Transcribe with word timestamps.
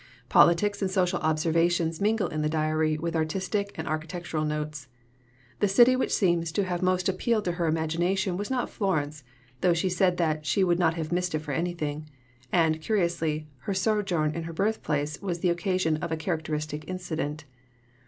Politics 0.29 0.81
and 0.81 0.89
social 0.89 1.19
observations 1.19 2.01
mingle 2.01 2.27
in 2.27 2.41
the 2.41 2.49
diary 2.49 2.97
with 2.97 3.15
artistic 3.15 3.71
and 3.77 3.87
architectural 3.87 4.43
notes. 4.43 4.87
The 5.59 5.67
city 5.67 5.95
which 5.95 6.11
seems 6.11 6.47
most 6.47 6.55
to 6.55 6.63
have 6.63 6.83
appealed 7.15 7.45
to 7.45 7.51
her 7.51 7.67
imagination 7.67 8.35
was 8.35 8.49
not 8.49 8.71
Florence; 8.71 9.23
though 9.59 9.75
she 9.75 9.89
said 9.89 10.17
that 10.17 10.43
she 10.43 10.63
"would 10.63 10.79
not 10.79 10.95
have 10.95 11.11
missed 11.11 11.35
it 11.35 11.39
for 11.43 11.51
anything," 11.51 12.09
and, 12.51 12.81
curiously, 12.81 13.47
her 13.59 13.75
sojourn 13.75 14.33
in 14.33 14.45
her 14.45 14.53
birthplace 14.53 15.21
was 15.21 15.41
the 15.41 15.51
occasion 15.51 15.97
of 15.97 16.11
a 16.11 16.17
characteristic 16.17 16.83
incident. 16.89 17.43